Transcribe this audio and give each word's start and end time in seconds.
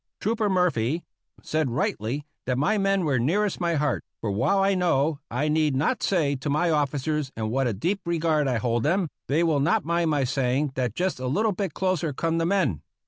Trooper 0.19 0.49
Murphy 0.49 1.03
said 1.43 1.69
rightly 1.69 2.25
that 2.47 2.57
my 2.57 2.79
men 2.79 3.05
were 3.05 3.19
nearest 3.19 3.61
my 3.61 3.75
heart, 3.75 4.03
for 4.19 4.31
while 4.31 4.57
I 4.57 4.73
know 4.73 5.19
I 5.29 5.47
need 5.47 5.75
not 5.75 6.01
say 6.01 6.35
to 6.37 6.49
my 6.49 6.69
ofi&cers 6.69 7.29
in 7.37 7.51
what 7.51 7.67
a 7.67 7.73
deep 7.73 7.99
regard 8.07 8.47
I 8.47 8.57
hold 8.57 8.81
them, 8.81 9.09
they 9.27 9.43
will 9.43 9.59
not 9.59 9.85
mind 9.85 10.09
my 10.09 10.23
saying 10.23 10.71
that 10.73 10.95
just 10.95 11.19
a 11.19 11.27
little 11.27 11.51
bit 11.51 11.75
closer 11.75 12.13
come 12.13 12.39
the 12.39 12.47
men. 12.47 12.81